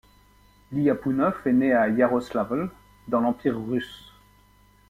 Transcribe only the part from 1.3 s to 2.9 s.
est né à Iaroslavl,